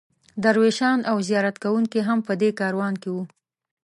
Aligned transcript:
درویشان 0.43 0.99
او 1.11 1.17
زیارت 1.27 1.55
کوونکي 1.63 1.99
هم 2.07 2.19
په 2.27 2.33
دې 2.41 2.49
کاروان 2.59 2.93
کې 3.01 3.09
وو. 3.13 3.23